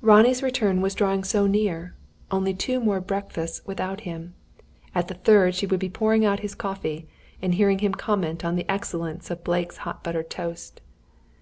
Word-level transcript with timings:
Ronnie's 0.00 0.42
return 0.42 0.80
was 0.80 0.94
drawing 0.94 1.24
so 1.24 1.46
near. 1.46 1.94
Only 2.30 2.54
two 2.54 2.80
more 2.80 3.02
breakfasts 3.02 3.60
without 3.66 4.00
him. 4.08 4.32
At 4.94 5.08
the 5.08 5.12
third 5.14 5.54
she 5.54 5.66
would 5.66 5.78
be 5.78 5.90
pouring 5.90 6.24
out 6.24 6.40
his 6.40 6.54
coffee, 6.54 7.06
and 7.42 7.54
hearing 7.56 7.80
him 7.80 7.92
comment 7.92 8.46
on 8.46 8.56
the 8.56 8.64
excellence 8.66 9.30
of 9.30 9.44
Blake's 9.44 9.76
hot 9.84 10.02
buttered 10.02 10.30
toast! 10.30 10.80